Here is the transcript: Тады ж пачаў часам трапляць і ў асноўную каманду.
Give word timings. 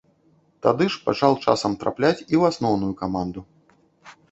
Тады 0.65 0.87
ж 0.93 1.01
пачаў 1.09 1.37
часам 1.45 1.77
трапляць 1.85 2.17
і 2.17 2.23
ў 2.23 2.41
асноўную 2.51 2.93
каманду. 3.05 3.41